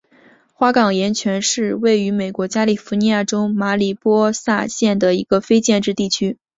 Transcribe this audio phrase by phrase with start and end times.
[0.55, 6.39] 花岗岩泉是位于美国加利福尼亚州马里波萨县的一个非建制地区。